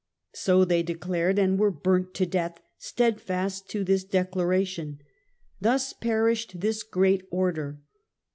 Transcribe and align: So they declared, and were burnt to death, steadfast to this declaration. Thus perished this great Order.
So 0.33 0.65
they 0.65 0.81
declared, 0.81 1.37
and 1.37 1.59
were 1.59 1.69
burnt 1.69 2.15
to 2.15 2.25
death, 2.25 2.57
steadfast 2.79 3.69
to 3.69 3.83
this 3.83 4.03
declaration. 4.03 4.99
Thus 5.59 5.93
perished 5.93 6.59
this 6.61 6.81
great 6.81 7.21
Order. 7.29 7.79